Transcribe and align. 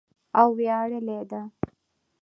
او 0.39 0.47
ویاړلې 0.57 1.17
ده. 1.29 1.41